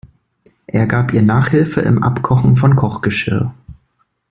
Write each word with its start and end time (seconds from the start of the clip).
Er 0.65 0.87
gab 0.87 1.13
ihr 1.13 1.21
Nachhilfe 1.21 1.81
im 1.81 2.01
Abkochen 2.01 2.57
von 2.57 2.75
Kochgeschirr. 2.75 3.53